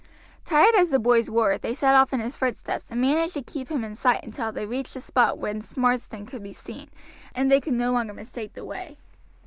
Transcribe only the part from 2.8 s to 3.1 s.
and